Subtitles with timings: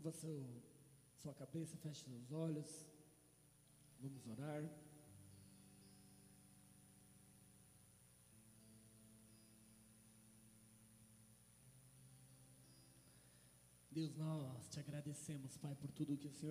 [0.00, 0.42] Curva seu,
[1.18, 2.86] sua cabeça, feche seus olhos.
[4.00, 4.62] Vamos orar.
[13.90, 16.48] Deus, nós te agradecemos, Pai, por tudo que o Senhor